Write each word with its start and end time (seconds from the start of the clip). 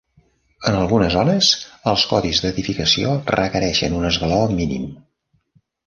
En 0.71 0.77
algunes 0.77 1.11
zones, 1.15 1.51
els 1.93 2.07
codis 2.15 2.41
d"edificació 2.47 3.15
requereixen 3.37 4.03
un 4.03 4.13
esglaó 4.13 4.45
mínim. 4.59 4.93